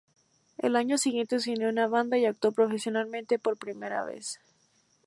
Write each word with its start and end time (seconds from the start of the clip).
Al 0.59 0.77
año 0.77 0.97
siguiente 0.97 1.39
se 1.39 1.51
unió 1.51 1.67
a 1.67 1.69
una 1.69 1.87
banda 1.87 2.17
y 2.17 2.25
actuó 2.25 2.51
profesionalmente 2.53 3.37
por 3.37 3.57
primera 3.59 4.03
vez. 4.03 4.39